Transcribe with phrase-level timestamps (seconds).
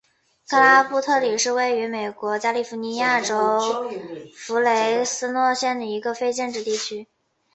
[0.49, 3.85] 克拉布特里是位于美国加利福尼亚州
[4.35, 7.07] 弗雷斯诺县的一个非建制地区。